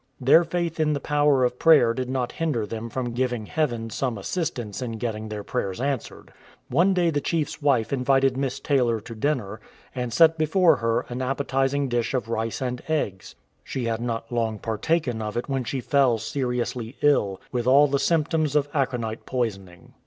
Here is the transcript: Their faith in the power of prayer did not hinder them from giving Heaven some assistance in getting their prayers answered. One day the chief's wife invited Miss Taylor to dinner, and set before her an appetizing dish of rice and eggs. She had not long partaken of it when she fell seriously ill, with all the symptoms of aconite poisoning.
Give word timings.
Their 0.19 0.43
faith 0.43 0.79
in 0.79 0.93
the 0.93 0.99
power 0.99 1.43
of 1.43 1.59
prayer 1.59 1.93
did 1.93 2.09
not 2.09 2.31
hinder 2.31 2.65
them 2.65 2.89
from 2.89 3.11
giving 3.11 3.45
Heaven 3.45 3.91
some 3.91 4.17
assistance 4.17 4.81
in 4.81 4.93
getting 4.93 5.29
their 5.29 5.43
prayers 5.43 5.79
answered. 5.79 6.33
One 6.69 6.95
day 6.95 7.11
the 7.11 7.21
chief's 7.21 7.61
wife 7.61 7.93
invited 7.93 8.35
Miss 8.35 8.59
Taylor 8.59 8.99
to 9.01 9.13
dinner, 9.13 9.61
and 9.93 10.11
set 10.11 10.39
before 10.39 10.77
her 10.77 11.01
an 11.09 11.21
appetizing 11.21 11.87
dish 11.87 12.15
of 12.15 12.29
rice 12.29 12.63
and 12.63 12.81
eggs. 12.87 13.35
She 13.63 13.85
had 13.85 14.01
not 14.01 14.31
long 14.31 14.57
partaken 14.57 15.21
of 15.21 15.37
it 15.37 15.47
when 15.47 15.63
she 15.65 15.81
fell 15.81 16.17
seriously 16.17 16.95
ill, 17.03 17.39
with 17.51 17.67
all 17.67 17.85
the 17.87 17.99
symptoms 17.99 18.55
of 18.55 18.67
aconite 18.73 19.27
poisoning. 19.27 19.93